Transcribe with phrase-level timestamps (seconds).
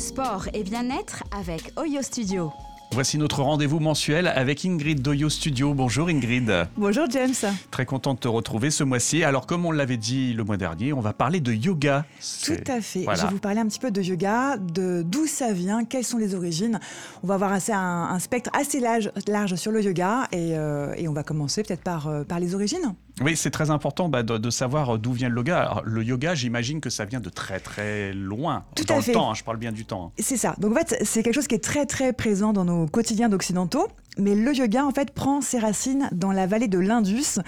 [0.00, 2.50] sport et bien-être avec Oyo Studio.
[2.92, 5.74] Voici notre rendez-vous mensuel avec Ingrid Doyo Studio.
[5.74, 6.66] Bonjour Ingrid.
[6.76, 7.34] Bonjour James.
[7.70, 9.22] Très content de te retrouver ce mois-ci.
[9.22, 12.04] Alors comme on l'avait dit le mois dernier, on va parler de yoga.
[12.44, 13.04] Tout à fait.
[13.14, 16.18] Je vais vous parler un petit peu de yoga, de d'où ça vient, quelles sont
[16.18, 16.80] les origines.
[17.22, 21.06] On va avoir assez un, spectre assez large, large sur le yoga et, euh, et
[21.08, 22.94] on va commencer peut-être par, euh, par les origines.
[23.20, 25.82] Oui, c'est très important bah, de, savoir d'où vient le yoga.
[25.84, 28.64] le yoga, j'imagine que ça vient de très très loin.
[28.74, 29.12] Tout dans à le fait.
[29.12, 30.12] temps, hein, je parle bien du temps.
[30.18, 30.54] C'est ça.
[30.58, 33.88] Donc en fait, c'est quelque chose qui est très très présent dans nos quotidiens d'occidentaux.
[34.18, 37.38] Mais le yoga, en fait, prend ses racines dans la vallée de l'Indus,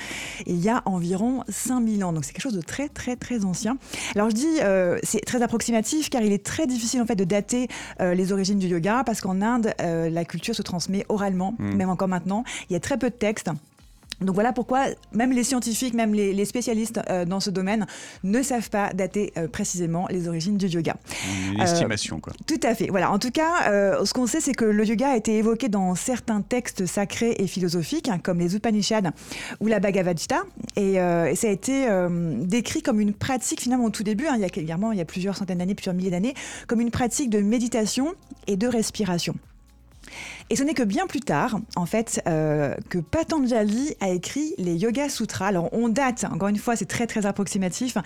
[0.47, 2.13] il y a environ 5000 ans.
[2.13, 3.79] Donc c'est quelque chose de très très très ancien.
[4.15, 7.25] Alors je dis, euh, c'est très approximatif car il est très difficile en fait de
[7.25, 7.69] dater
[8.01, 11.75] euh, les origines du yoga parce qu'en Inde, euh, la culture se transmet oralement, hmm.
[11.75, 12.45] même encore maintenant.
[12.71, 13.51] Il y a très peu de textes.
[14.23, 17.87] Donc voilà pourquoi même les scientifiques, même les, spécialistes euh, dans ce domaine
[18.25, 20.97] ne savent pas dater euh, précisément les origines du yoga.
[21.55, 22.33] Une estimation, quoi.
[22.33, 22.89] Euh, tout à fait.
[22.89, 23.11] Voilà.
[23.11, 26.41] En tout cas, ce qu'on sait, c'est que le yoga a été évoqué dans certains
[26.43, 29.11] textes sacrés et philosophiques, hein, comme les Upanishads
[29.61, 30.43] ou la Bhagavad Gita,
[30.77, 31.87] et, ça a été
[32.41, 34.49] décrit comme une pratique finalement au tout début, hein, il, y a,
[34.93, 36.35] il y a plusieurs centaines d'années, plusieurs milliers d'années,
[36.67, 38.15] comme une pratique de méditation
[38.47, 39.35] et de respiration.
[40.51, 44.75] Et ce n'est que bien plus tard, en fait, euh, que Patanjali a écrit les
[44.75, 45.47] Yoga Sutras.
[45.47, 47.97] Alors, on date, encore une fois, c'est très très approximatif.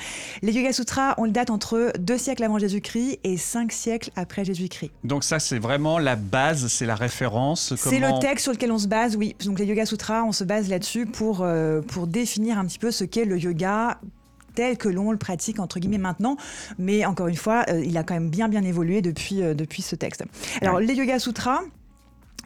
[0.42, 4.44] Les Yoga Sutras, on le date entre deux siècles avant Jésus-Christ et cinq siècles après
[4.44, 4.92] Jésus-Christ.
[5.04, 7.74] Donc ça, c'est vraiment la base, c'est la référence.
[7.76, 9.34] C'est le texte sur lequel on se base, oui.
[9.44, 12.90] Donc les Yoga Sutras, on se base là-dessus pour, euh, pour définir un petit peu
[12.90, 13.98] ce qu'est le yoga
[14.54, 16.36] tel que l'on le pratique entre guillemets maintenant.
[16.78, 19.96] Mais encore une fois, euh, il a quand même bien bien évolué depuis, depuis ce
[19.96, 20.24] texte.
[20.62, 21.60] Alors les Yoga Sutras,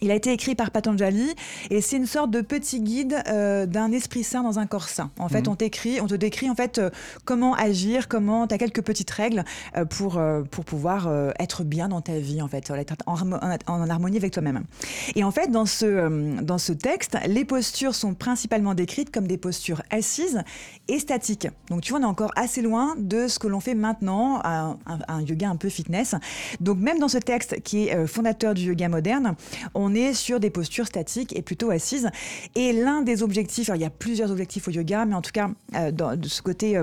[0.02, 1.34] il a été écrit par Patanjali
[1.70, 5.10] et c'est une sorte de petit guide euh, d'un esprit sain dans un corps sain.
[5.18, 5.52] En fait, mhm.
[5.52, 6.90] on t'écrit, on te décrit en fait euh,
[7.24, 9.44] comment agir, comment tu as quelques petites règles
[9.76, 13.16] euh, pour pour pouvoir être bien dans ta vie en fait, être en,
[13.66, 14.64] en, harmonie avec toi-même.
[15.14, 19.38] Et en fait, dans ce dans ce texte, les postures sont principalement décrites comme des
[19.38, 20.42] postures assises
[20.88, 21.48] et statiques.
[21.68, 24.78] Donc tu vois, on est encore assez loin de ce que l'on fait maintenant, un,
[24.86, 26.14] un, yoga un peu fitness.
[26.60, 29.34] Donc même dans ce texte qui est fondateur du yoga moderne,
[29.74, 32.10] on on est sur des postures statiques et plutôt assises.
[32.54, 35.32] Et l'un des objectifs, alors il y a plusieurs objectifs au yoga, mais en tout
[35.32, 36.80] cas, euh, de ce côté...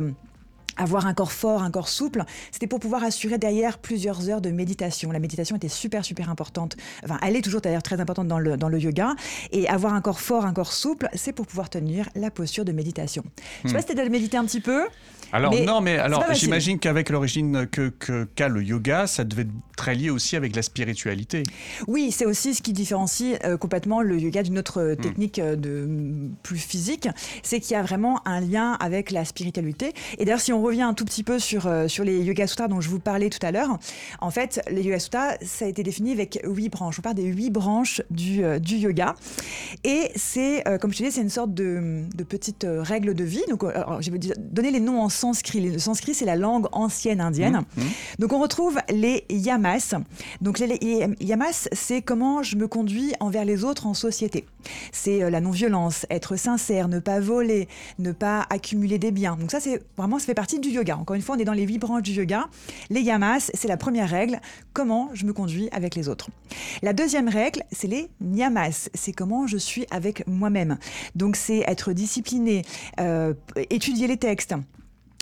[0.77, 4.49] Avoir un corps fort, un corps souple, c'était pour pouvoir assurer derrière plusieurs heures de
[4.49, 5.11] méditation.
[5.11, 6.75] La méditation était super, super importante.
[7.03, 9.16] Enfin, elle est toujours d'ailleurs très importante dans le, dans le yoga.
[9.51, 12.71] Et avoir un corps fort, un corps souple, c'est pour pouvoir tenir la posture de
[12.71, 13.23] méditation.
[13.63, 13.85] Je sais pas hmm.
[13.87, 14.85] si tu as méditer un petit peu.
[15.33, 17.89] Alors non, mais alors j'imagine qu'avec l'origine que
[18.35, 21.43] qu'a le yoga, ça devait être très lié aussi avec la spiritualité.
[21.87, 25.01] Oui, c'est aussi ce qui différencie euh, complètement le yoga d'une autre euh, hmm.
[25.01, 27.09] technique euh, de plus physique,
[27.43, 29.93] c'est qu'il y a vraiment un lien avec la spiritualité.
[30.17, 32.81] Et d'ailleurs, si on revient un tout petit peu sur sur les yoga sutras dont
[32.81, 33.78] je vous parlais tout à l'heure,
[34.22, 37.00] en fait, les yoga sutras, ça a été défini avec huit branches.
[37.00, 39.16] On parle des huit branches du du yoga,
[39.83, 43.44] et c'est comme je te disais, c'est une sorte de, de petite règle de vie.
[43.50, 45.61] Donc, alors, je vais donner les noms en sanskrit.
[45.61, 47.63] Le sanskrit, c'est la langue ancienne indienne.
[47.75, 47.88] Mmh, mmh.
[48.19, 49.95] Donc on retrouve les yamas.
[50.41, 50.78] Donc les,
[51.19, 54.45] yamas, c'est comment je me conduis envers les autres en société.
[54.91, 57.67] C'est euh, la non-violence, être sincère, ne pas voler,
[57.99, 59.38] ne pas accumuler des biens.
[59.39, 60.97] Donc ça, c'est vraiment, ça fait partie du yoga.
[60.97, 62.47] Encore une fois, on est dans les huit branches du yoga.
[62.90, 64.40] Les yamas, c'est la première règle,
[64.73, 66.29] comment je me conduis avec les autres.
[66.81, 68.90] La deuxième règle, c'est les niyamas.
[68.94, 70.78] C'est comment je suis avec moi-même.
[71.16, 72.63] Donc c'est être discipliné,
[73.00, 73.34] euh,
[73.69, 74.56] étudier les textes,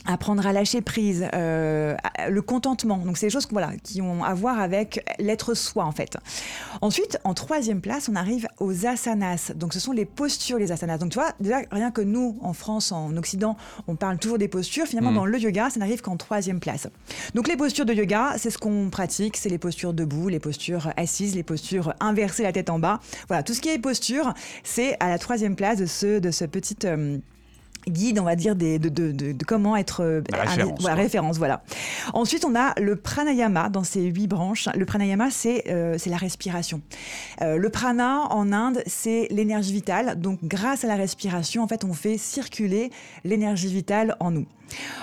[0.05, 1.95] apprendre à lâcher prise, euh,
[2.29, 2.97] le contentement.
[2.97, 6.17] Donc c'est des choses voilà, qui ont à voir avec l'être soi en fait.
[6.81, 9.51] Ensuite, en troisième place, on arrive aux asanas.
[9.55, 10.97] Donc ce sont les postures, les asanas.
[10.97, 13.57] Donc tu vois, déjà rien que nous, en France, en Occident,
[13.87, 14.85] on parle toujours des postures.
[14.85, 15.15] Finalement, mm.
[15.15, 16.87] dans le yoga, ça n'arrive qu'en troisième place.
[17.33, 19.37] Donc les postures de yoga, c'est ce qu'on pratique.
[19.37, 22.99] C'est les postures debout, les postures assises, les postures inversées, la tête en bas.
[23.27, 24.33] Voilà, tout ce qui est posture,
[24.63, 26.77] c'est à la troisième place de ce, de ce petit...
[26.85, 27.17] Euh,
[27.87, 31.37] guide, on va dire, des, de, de, de, comment être euh, référence, voilà, référence.
[31.37, 31.63] Voilà.
[32.13, 34.69] Ensuite, on a le pranayama dans ces huit branches.
[34.75, 36.81] Le pranayama, c'est euh, la respiration.
[37.41, 40.19] Euh, le prana en Inde, c'est l'énergie vitale.
[40.19, 42.91] Donc, grâce à la respiration, en fait, on fait circuler
[43.23, 44.45] l'énergie vitale en nous.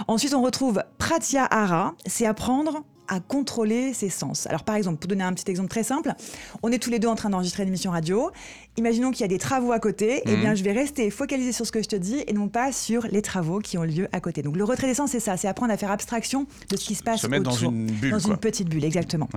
[0.09, 4.47] Ensuite, on retrouve pratyahara, c'est apprendre à contrôler ses sens.
[4.47, 6.15] Alors par exemple, pour donner un petit exemple très simple,
[6.63, 8.31] on est tous les deux en train d'enregistrer une émission radio.
[8.77, 10.57] Imaginons qu'il y a des travaux à côté, et eh bien mhm.
[10.57, 13.21] je vais rester focalisé sur ce que je te dis et non pas sur les
[13.21, 14.43] travaux qui ont lieu à côté.
[14.43, 16.95] Donc le retrait des sens, c'est ça, c'est apprendre à faire abstraction de ce qui
[16.95, 19.29] se passe se mettre dans une bulle, dans une petite bulle, exactement.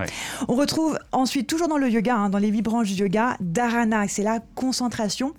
[0.47, 4.07] On retrouve ensuite toujours dans le yoga, hein, dans les huit branches du yoga, dharana,
[4.07, 5.33] c'est la concentration.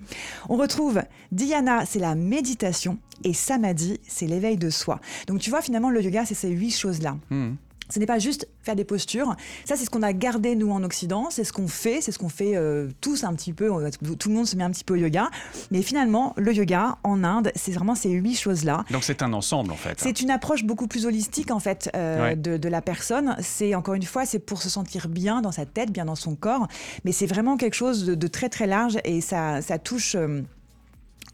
[0.48, 1.02] On retrouve
[1.32, 5.00] dhyana, c'est la méditation, et samadhi, c'est l'éveil de soi.
[5.26, 7.16] Donc tu vois finalement le yoga, c'est ces huit choses là.
[7.30, 7.56] Mhm.
[7.88, 9.36] Ce n'est pas juste faire des postures.
[9.64, 11.28] Ça, c'est ce qu'on a gardé, nous, en Occident.
[11.30, 12.00] C'est ce qu'on fait.
[12.00, 13.70] C'est ce qu'on fait euh, tous un petit peu.
[14.18, 15.30] Tout le monde se met un petit peu au yoga.
[15.70, 18.84] Mais finalement, le yoga, en Inde, c'est vraiment ces huit choses-là.
[18.90, 20.00] Donc, c'est un ensemble, en fait.
[20.00, 23.36] C'est une approche beaucoup plus holistique, en fait, euh, de, la personne.
[23.40, 26.34] C'est, encore une fois, c'est pour se sentir bien dans sa tête, bien dans son
[26.34, 26.66] corps.
[27.04, 28.98] Mais c'est vraiment quelque chose de, très, très large.
[29.04, 30.16] Et ça, ça touche...
[30.16, 30.42] Euh,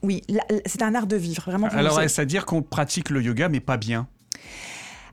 [0.03, 0.21] oui,
[0.67, 1.69] c'est un art de vivre, vraiment.
[1.69, 4.09] Alors, c'est-à-dire qu'on pratique le yoga, mais pas bien?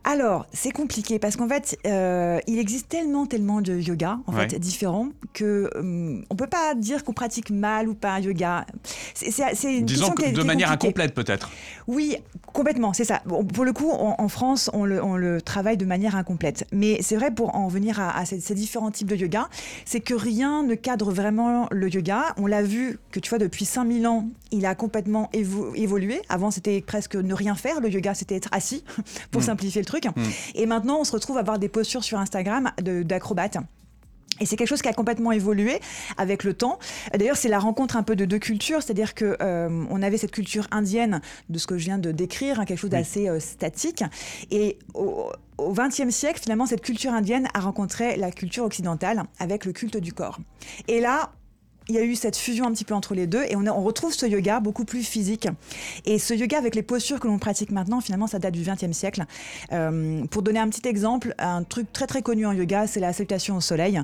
[0.09, 4.55] Alors, c'est compliqué parce qu'en fait, euh, il existe tellement, tellement de yoga en fait
[4.55, 8.65] différents que euh, on peut pas dire qu'on pratique mal ou pas un yoga.
[9.13, 9.37] C'est
[9.71, 11.51] une Disons que de manière incomplète peut-être.
[11.85, 12.17] Oui,
[12.53, 13.21] complètement, c'est ça.
[13.53, 16.65] pour le coup, en, France, on le, travaille de manière incomplète.
[16.71, 19.47] Mais c'est vrai pour en venir à, ces, différents types de yoga,
[19.85, 22.33] c'est que rien ne cadre vraiment le yoga.
[22.37, 26.21] On l'a vu que tu vois depuis 5000 ans, il a complètement évolué.
[26.29, 27.79] Avant, c'était presque ne rien faire.
[27.79, 28.83] Le yoga, c'était être assis
[29.31, 29.45] pour hmm.
[29.45, 29.98] simplifier le truc.
[30.07, 30.23] Hmm.
[30.55, 33.57] Et maintenant, on se retrouve à avoir des postures sur Instagram d'acrobates.
[34.39, 35.79] Et c'est quelque chose qui a complètement évolué
[36.17, 36.79] avec le temps.
[37.13, 40.31] D'ailleurs, c'est la rencontre un peu de deux cultures, c'est-à-dire que euh, on avait cette
[40.31, 44.03] culture indienne de ce que je viens de décrire, hein, quelque chose d'assez euh, statique,
[44.51, 49.73] et au, XXe siècle, finalement, cette culture indienne a rencontré la culture occidentale avec le
[49.73, 50.39] culte du corps.
[50.87, 51.33] Et là,
[51.89, 53.83] il y a eu cette fusion un petit peu entre les deux et on, on
[53.83, 55.47] retrouve ce yoga beaucoup plus physique.
[56.05, 58.95] Et ce yoga avec les postures que l'on pratique maintenant, finalement, ça date du XXe
[58.95, 59.25] siècle.
[59.71, 63.11] Euh, pour donner un petit exemple, un truc très très connu en yoga, c'est la
[63.11, 63.99] salutation au soleil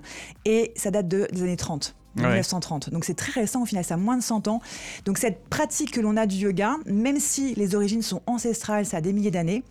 [0.45, 1.95] et ça date de, des années 30.
[2.15, 2.91] 1930.
[2.91, 4.61] Donc c'est très récent, au final, ça a moins de 100 ans.
[5.03, 8.97] Donc cette pratique que l'on a du yoga, même si les origines sont ancestrales, ça
[8.97, 9.63] a des milliers d'années,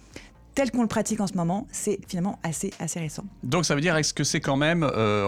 [0.54, 3.24] tel qu'on le pratique en ce moment, c'est finalement assez, assez récent.
[3.42, 5.26] Donc ça veut dire, est-ce que c'est quand même euh,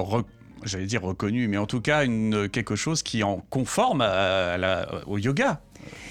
[0.67, 4.89] j'allais dire reconnu, mais en tout cas une, quelque chose qui en conforme à, la,
[5.07, 5.61] au yoga.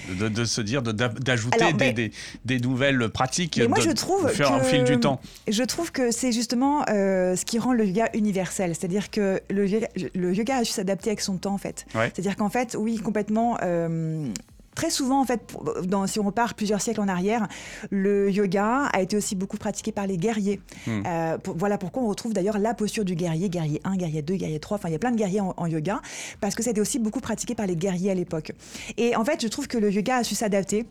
[0.08, 2.12] De, se dire d'ajouter des,
[2.44, 5.20] des, nouvelles pratiques moi, je trouve faire fil du temps.
[5.48, 8.74] Je trouve que c'est justement euh, ce qui rend le yoga universel.
[8.74, 11.84] C'est-à-dire que le yoga, le yoga a su s'adapter avec son temps, en fait.
[11.92, 13.58] C'est-à-dire qu'en fait, oui, complètement.
[13.62, 14.28] Euh,
[14.76, 17.48] très souvent, en fait, dans, si on repart plusieurs siècles en arrière,
[17.90, 20.60] le yoga a été aussi beaucoup pratiqué par les guerriers.
[20.86, 21.02] Hmm.
[21.04, 24.60] Euh, voilà pourquoi on retrouve d'ailleurs la posture du guerrier, guerrier 1, guerrier 2, guerrier
[24.60, 26.00] 3, enfin il y a plein de guerriers en, yoga,
[26.40, 28.52] parce que ça a été aussi beaucoup pratiqué par les guerriers à l'époque.
[28.98, 30.86] Et en fait, je trouve que le yoga a su s'adapter.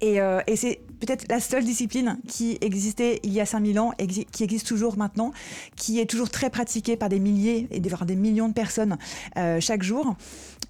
[0.00, 3.92] Et, euh, et c'est peut-être la seule discipline qui existait il y a 5000 ans,
[4.32, 5.32] qui existe toujours maintenant,
[5.76, 8.96] qui est toujours très pratiquée par des milliers et des millions de personnes
[9.36, 10.16] euh, chaque jour.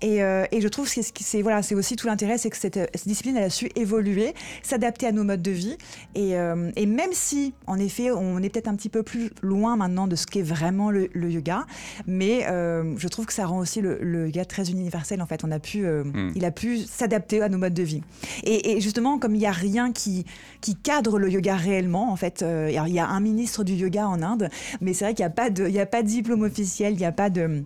[0.04, 3.36] Euh, et, je trouve que c'est voilà, c'est aussi tout l'intérêt, c'est que cette, discipline
[3.36, 5.76] elle a su évoluer, s'adapter à nos modes de vie.
[6.14, 9.76] Et, euh, et, même si, en effet, on est peut-être un petit peu plus loin
[9.76, 11.66] maintenant de ce qu'est vraiment le, yoga,
[12.06, 15.22] mais euh, je trouve que ça rend aussi le, yoga très universel.
[15.22, 16.32] En fait, on a pu, hmm.
[16.34, 18.02] il a pu s'adapter à nos modes de vie.
[18.44, 20.24] Et, justement, comme il n'y a rien qui,
[20.60, 24.22] qui cadre le yoga réellement, en fait, il y a un ministre du yoga en
[24.22, 24.48] Inde,
[24.80, 26.98] mais c'est vrai qu'il n'y a pas de, il a pas de diplôme officiel, il
[26.98, 27.64] n'y a pas de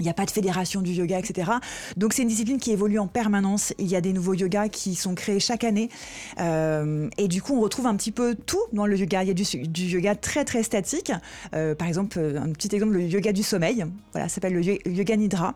[0.00, 1.50] il n'y a pas de fédération du yoga, etc.
[1.96, 3.74] Donc c'est une discipline qui évolue en permanence.
[3.78, 5.88] Il y a des nouveaux yogas qui sont créés chaque année.
[6.40, 9.24] Euh, et du coup, on retrouve un petit peu tout dans le yoga.
[9.24, 11.12] Il y a du, yoga très très statique.
[11.54, 13.84] Euh, par exemple, un petit exemple, le yoga du sommeil.
[14.12, 15.54] Voilà, ça s'appelle le yoga nidra.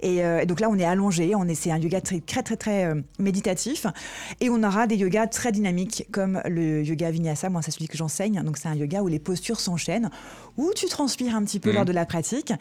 [0.00, 1.34] Et, euh, donc là, on est allongé.
[1.34, 3.86] On est, c'est un yoga très très très, très méditatif.
[4.40, 7.50] Et on aura des yogas très dynamiques comme le yoga vinyasa.
[7.50, 8.42] Moi, c'est celui que j'enseigne.
[8.42, 10.10] Donc c'est un yoga où les postures s'enchaînent,
[10.56, 11.74] où tu transpires un petit peu mmh.
[11.74, 12.52] lors de la pratique.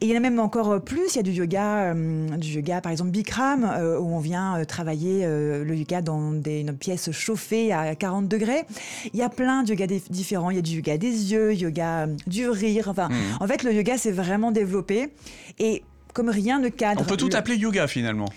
[0.00, 1.14] Et il y en a même encore plus.
[1.14, 4.58] Il y a du yoga, euh, du yoga par exemple Bikram, euh, où on vient
[4.58, 8.64] euh, travailler le yoga dans des, une pièce chauffée à 40 degrés.
[9.12, 10.50] Il y a plein de yoga différents.
[10.50, 12.88] Il y a du yoga des yeux, yoga du rire.
[12.88, 13.14] Enfin, mmh.
[13.40, 15.10] en fait, le yoga s'est vraiment développé.
[15.58, 15.82] Et
[16.14, 17.00] comme rien ne cadre.
[17.02, 18.28] On peut tout appeler yoga finalement.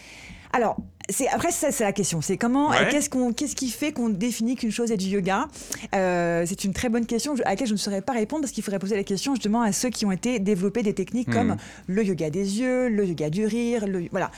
[0.53, 0.77] Alors,
[1.09, 2.21] c'est après ça c'est la question.
[2.21, 5.47] C'est comment qu'est-ce qu'on qu'est-ce qui fait qu'on définit qu'une chose est du yoga?
[5.95, 8.63] Euh, C'est une très bonne question à laquelle je ne saurais pas répondre parce qu'il
[8.63, 11.33] faudrait poser la question justement à ceux qui ont été développés des techniques hmm.
[11.33, 14.31] comme le yoga des yeux, le yoga du rire, le, voilà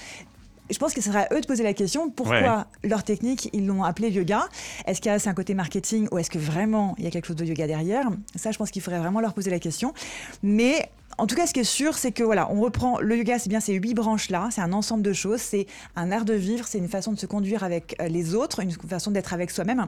[0.69, 3.65] je pense que ce serait à eux de poser la question pourquoi leur technique, ils
[3.65, 4.47] l'ont appelé yoga?
[4.85, 7.11] Est-ce qu'il y a c'est un côté marketing ou est-ce que vraiment il y a
[7.11, 8.09] quelque chose de yoga derrière?
[8.35, 9.93] Ça, je pense qu'il faudrait vraiment leur poser la question.
[10.41, 13.37] Mais en tout cas, ce qui est sûr, c'est que voilà, on reprend le yoga,
[13.39, 16.65] c'est bien ces huit branches-là, c'est un ensemble de choses, c'est un art de vivre,
[16.67, 19.87] c'est une façon de se conduire avec euh, les autres, une façon d'être avec soi-même,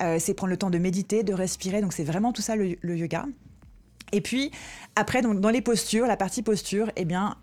[0.00, 2.76] euh, c'est prendre le temps de méditer, de respirer, donc c'est vraiment tout ça le,
[2.96, 3.26] yoga.
[4.12, 4.50] Et puis
[4.96, 7.36] après, dans les postures, la partie posture, eh bien,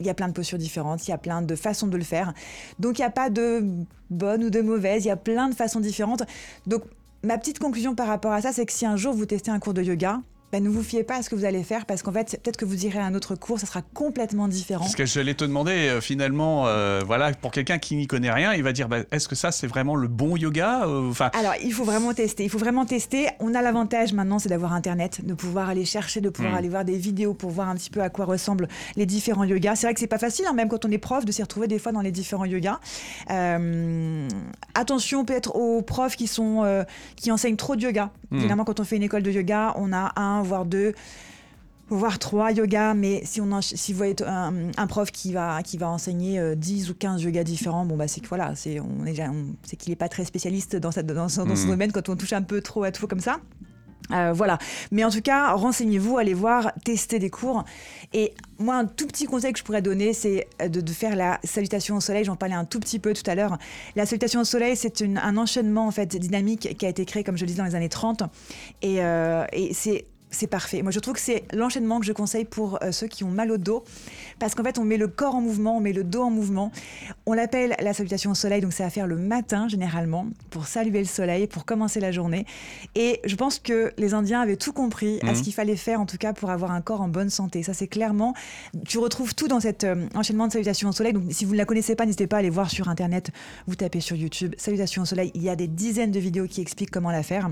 [0.00, 2.04] il y a plein de postures différentes, il y a plein de façons de le
[2.04, 2.32] faire.
[2.78, 3.64] Donc il n'y a pas de
[4.10, 6.22] bonne ou de mauvaise, il y a plein de façons différentes.
[6.66, 6.84] Donc
[7.22, 9.58] ma petite conclusion par rapport à ça, c'est que si un jour vous testez un
[9.58, 10.20] cours de yoga,
[10.52, 12.56] ben, ne vous fiez pas à ce que vous allez faire parce qu'en fait, peut-être
[12.56, 14.84] que vous irez à un autre cours, ça sera complètement différent.
[14.84, 18.54] Parce que j'allais te demander, euh, finalement, euh, voilà, pour quelqu'un qui n'y connaît rien,
[18.54, 21.30] il va dire, bah, est-ce que ça, c'est vraiment le bon yoga euh, enfin...
[21.36, 22.44] Alors, il faut vraiment tester.
[22.44, 23.28] Il faut vraiment tester.
[23.40, 26.58] On a l'avantage maintenant, c'est d'avoir Internet, de pouvoir aller chercher, de pouvoir hmm.
[26.58, 29.76] aller voir des vidéos pour voir un petit peu à quoi ressemblent les différents yogas.
[29.76, 31.66] C'est vrai que c'est pas facile, hein, même quand on est prof, de s'y retrouver
[31.66, 32.78] des fois dans les différents yogas.
[34.74, 36.84] attention peut-être aux profs qui, sont,
[37.16, 38.10] qui enseignent trop de yoga.
[38.30, 38.38] Hmm.
[38.38, 40.94] Évidemment, quand on fait une école de yoga, on a un voire deux
[41.88, 45.88] voire trois yoga, mais si, on si vous voyez un, prof qui va, qui va
[45.88, 48.80] enseigner 10 euh, ou 15 yogas différents, bon, bah, c'est que voilà, c'est
[49.76, 51.66] qu'il n'est pas très spécialiste dans, cette, dans, son hmm.
[51.68, 53.40] domaine quand on touche un peu trop à tout comme ça.
[54.12, 54.58] Euh, voilà.
[54.92, 57.64] Mais en tout cas, renseignez-vous, allez voir, testez des cours.
[58.12, 61.40] Et moi, un tout petit conseil que je pourrais donner, c'est de, de, faire la
[61.42, 62.24] salutation au soleil.
[62.24, 63.58] J'en parlais un tout petit peu tout à l'heure.
[63.96, 67.36] La salutation au soleil, c'est un enchaînement en fait dynamique qui a été créé, comme
[67.36, 68.22] je le disais, dans les années 30.
[68.82, 70.82] Et, euh, et c'est c'est parfait.
[70.82, 73.50] Moi, je trouve que c'est l'enchaînement que je conseille pour euh, ceux qui ont mal
[73.50, 73.84] au dos,
[74.38, 76.72] parce qu'en fait, on met le corps en mouvement, on met le dos en mouvement.
[77.26, 80.98] On l'appelle la salutation au soleil, donc c'est à faire le matin généralement, pour saluer
[80.98, 82.44] le soleil, pour commencer la journée.
[82.94, 85.44] Et je pense que les Indiens avaient tout compris à ce mhm.
[85.44, 87.62] qu'il fallait faire, en tout cas, pour avoir un corps en bonne santé.
[87.62, 88.34] Ça, c'est clairement,
[88.86, 91.12] tu retrouves tout dans cet euh, enchaînement de salutation au soleil.
[91.12, 93.30] Donc, si vous ne la connaissez pas, n'hésitez pas à aller voir sur Internet.
[93.66, 95.30] Vous tapez sur YouTube, salutation au soleil.
[95.34, 97.50] Il y a des dizaines de vidéos qui expliquent comment la faire.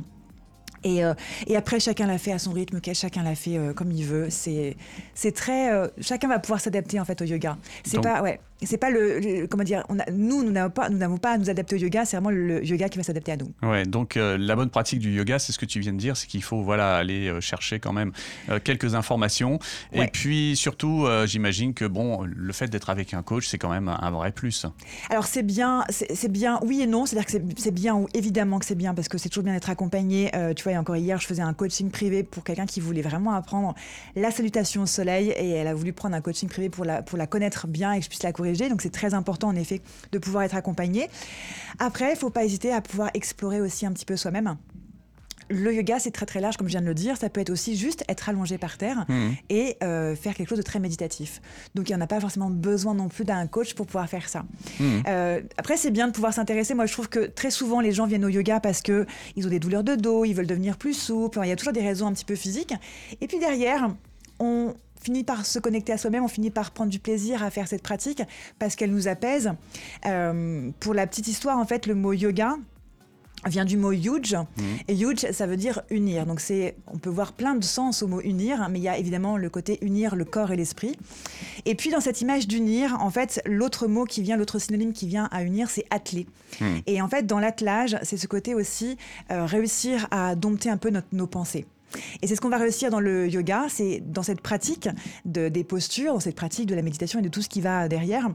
[0.87, 1.15] Euh,
[1.47, 4.29] et, après, chacun l'a fait à son rythme, chacun l'a fait euh, comme il veut.
[4.31, 4.77] C'est,
[5.15, 5.73] c'est très.
[5.73, 7.57] Euh, chacun va pouvoir s'adapter en fait au yoga.
[7.85, 10.99] C'est pas, ouais c'est pas le, comment dire, on a, nous, nous n'avons pas, nous
[10.99, 13.37] n'avons pas à nous adapter au yoga, c'est vraiment le yoga qui va s'adapter à
[13.37, 13.53] nous.
[13.63, 16.17] Ouais, donc euh, la bonne pratique du yoga, c'est ce que tu viens de dire,
[16.17, 18.13] c'est qu'il faut voilà aller euh, chercher quand même
[18.49, 19.59] euh, quelques informations.
[19.93, 23.89] Et puis surtout, j'imagine que bon, le fait d'être avec un coach, c'est quand même
[23.89, 24.67] un, vrai plus.
[25.11, 28.65] Alors c'est bien, c'est bien, oui et non, c'est-à-dire que c'est bien ou évidemment que
[28.65, 30.31] c'est bien parce que c'est toujours bien d'être accompagné.
[30.57, 33.75] tu vois, encore hier, je faisais un coaching privé pour quelqu'un qui voulait vraiment apprendre
[34.15, 37.19] la salutation au soleil et elle a voulu prendre un coaching privé pour la pour
[37.19, 39.81] la connaître bien et que je puisse la corriger donc c'est très important en effet
[40.13, 41.09] de pouvoir être accompagné.
[41.79, 44.57] Après, il ne faut pas hésiter à pouvoir explorer aussi un petit peu soi-même.
[45.51, 47.19] Le yoga, c'est très très large, comme je viens de le dire.
[47.19, 49.29] Ça peut être aussi juste être allongé par terre mmh.
[49.51, 51.43] et euh, faire quelque chose de très méditatif.
[51.75, 54.27] Donc, il n'y en a pas forcément besoin non plus d'un coach pour pouvoir faire
[54.29, 54.45] ça.
[54.81, 54.85] Mmh.
[55.07, 56.73] Euh, après, c'est bien de pouvoir s'intéresser.
[56.73, 59.05] Moi, je trouve que très souvent, les gens viennent au yoga parce qu'ils
[59.37, 61.39] ont des douleurs de dos, ils veulent devenir plus souples.
[61.43, 62.73] Il y a toujours des raisons un petit peu physiques.
[63.21, 63.91] Et puis derrière,
[64.39, 64.75] on
[65.05, 67.83] finit par se connecter à soi-même, on finit par prendre du plaisir à faire cette
[67.83, 68.23] pratique
[68.59, 69.53] parce qu'elle nous apaise.
[70.07, 72.57] Euh, pour la petite histoire, en fait, le mot yoga,
[73.47, 74.35] vient du mot yuj.
[74.35, 74.63] Mmh.
[74.89, 76.27] Et yuj, ça veut dire unir.
[76.27, 78.97] Donc c'est, on peut voir plein de sens au mot unir, mais il y a
[78.97, 80.97] évidemment le côté unir le corps et l'esprit.
[81.65, 85.07] Et puis dans cette image d'unir, en fait, l'autre mot qui vient, l'autre synonyme qui
[85.07, 86.27] vient à unir, c'est atteler.
[86.61, 86.65] Mmh.
[86.87, 88.97] Et en fait, dans l'attelage, c'est ce côté aussi
[89.31, 91.67] euh, réussir à dompter un peu nos pensées.
[92.23, 94.89] Et c'est ce qu'on va réussir dans le yoga, c'est dans cette pratique
[95.25, 97.89] de, des postures, dans cette pratique de la méditation et de tout ce qui va
[97.89, 98.29] derrière.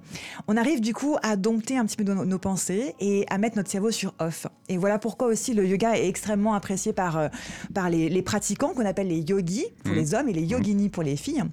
[0.47, 3.69] On arrive du coup à dompter un petit peu nos, pensées et à mettre notre
[3.69, 4.47] cerveau sur off.
[4.67, 7.27] Et voilà pourquoi aussi le yoga est extrêmement apprécié par, euh,
[7.73, 9.97] par les, pratiquants qu'on appelle les yogis pour mmh.
[9.97, 11.43] les hommes et les yoginis pour les filles.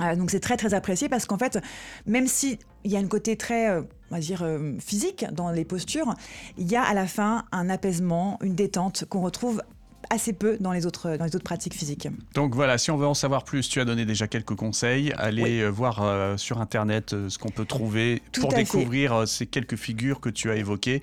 [0.00, 1.58] Euh, donc c'est très très apprécié parce qu'en fait,
[2.06, 4.46] même si il y a un côté très, euh, on va dire,
[4.80, 6.14] physique dans les postures,
[6.58, 9.62] il y a à la fin un apaisement, une détente qu'on retrouve
[10.08, 12.08] assez peu dans les autres, dans les autres pratiques physiques.
[12.34, 15.12] Donc voilà, si on veut en savoir plus, tu as donné déjà quelques conseils.
[15.18, 19.76] Allez euh, voir euh, sur Internet euh, ce qu'on peut trouver pour découvrir ces quelques
[19.76, 21.02] figures que tu as évoquées,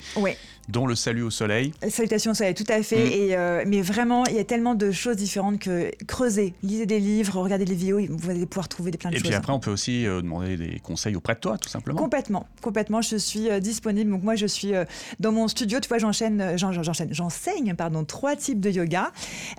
[0.70, 1.74] dont le salut au soleil.
[1.90, 3.06] Salutation au soleil, tout à fait.
[3.06, 3.12] Mm.
[3.12, 7.40] Et, mais vraiment, il y a tellement de choses différentes que creuser, lisez des livres,
[7.40, 9.26] regardez des vidéos, vous allez pouvoir trouver des plein de choses.
[9.26, 12.00] Et puis après, on peut aussi demander des conseils auprès de toi, tout simplement.
[12.00, 13.02] Complètement, complètement.
[13.02, 14.12] Je suis disponible.
[14.12, 14.74] Donc moi, je suis
[15.20, 15.80] dans mon studio.
[15.80, 18.87] Tu vois, j'enchaîne, j'enchaîne, j'enseigne, pardon, trois types de yoga.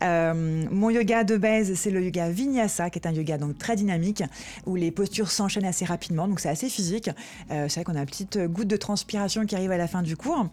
[0.02, 3.76] Euh, mon yoga de base, c'est le yoga Vinyasa, qui est un yoga donc très
[3.76, 4.22] dynamique,
[4.66, 7.10] où les postures s'enchaînent assez rapidement, donc c'est assez physique.
[7.50, 10.02] Euh, c'est vrai qu'on a une petite goutte de transpiration qui arrive à la fin
[10.02, 10.46] du cours.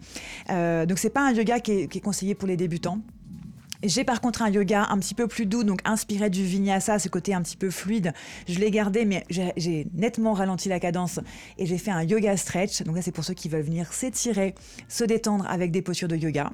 [0.50, 3.00] Euh, donc c'est pas un yoga qui est conseillé pour les débutants.
[3.82, 7.08] J'ai par contre un yoga un petit peu plus doux, donc inspiré du vinyasa, ce
[7.08, 8.12] côté un petit peu fluide.
[8.48, 11.20] Je l'ai gardé, mais j'ai nettement ralenti la cadence
[11.58, 12.82] et j'ai fait un yoga stretch.
[12.82, 14.54] Donc là, c'est pour ceux qui veulent venir s'étirer,
[14.88, 16.50] se détendre avec des postures de yoga.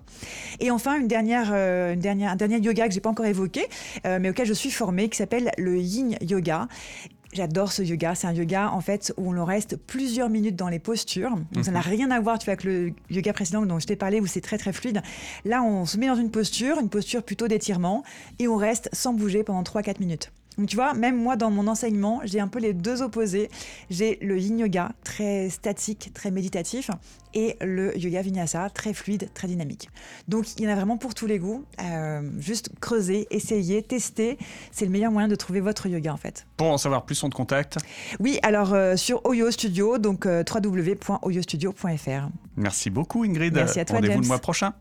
[0.60, 3.66] Et enfin, une dernière, euh, une dernière, un dernier yoga que j'ai pas encore évoqué,
[4.06, 6.68] euh, mais auquel je suis formée, qui s'appelle le Yin Yoga.
[7.32, 8.14] J'adore ce yoga.
[8.14, 11.34] C'est un yoga en fait où on reste plusieurs minutes dans les postures.
[11.52, 11.86] Donc, ça n'a mhm.
[11.86, 14.40] rien à voir tu vois, avec le yoga précédent dont je t'ai parlé où c'est
[14.40, 15.02] très très fluide.
[15.44, 18.02] Là, on se met dans une posture, une posture plutôt d'étirement,
[18.38, 20.30] et on reste sans bouger pendant 3-4 minutes.
[20.58, 23.48] Donc tu vois, même moi dans mon enseignement, j'ai un peu les deux opposés.
[23.90, 26.90] J'ai le yin yoga très statique, très méditatif
[27.34, 29.88] et le yoga vinyasa très fluide, très dynamique.
[30.28, 31.64] Donc il y en a vraiment pour tous les goûts.
[31.82, 34.38] Euh, juste creuser, essayer, tester.
[34.70, 36.46] C'est le meilleur moyen de trouver votre yoga en fait.
[36.56, 37.78] Pour en savoir plus, on te contacte?
[38.20, 42.28] Oui, alors euh, sur Oyo Studio, donc euh, www.oyostudio.fr.
[42.56, 43.54] Merci beaucoup Ingrid.
[43.54, 44.74] Merci à toi, Rendez-vous le mois prochain.